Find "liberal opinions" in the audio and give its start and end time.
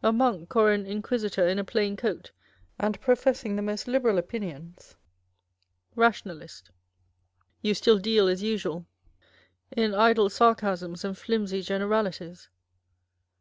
3.88-4.94